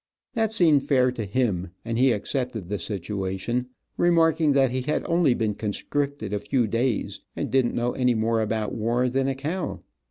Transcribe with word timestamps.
That 0.33 0.51
seemed 0.51 0.81
fair 0.83 1.11
to 1.11 1.25
him, 1.25 1.73
and 1.85 1.95
he 1.95 2.11
accepted 2.11 2.67
the 2.69 2.79
situation, 2.79 3.67
remarking 3.97 4.53
that 4.53 4.71
he 4.71 4.81
had 4.81 5.05
only 5.05 5.35
been 5.35 5.53
conscripted 5.53 6.33
a 6.33 6.39
few 6.39 6.65
days 6.65 7.21
and 7.35 7.51
didn't 7.51 7.75
know 7.75 7.91
any 7.91 8.15
more 8.15 8.41
about 8.41 8.73
war 8.73 9.07
than 9.09 9.27
a 9.27 9.35
cow. 9.35 9.83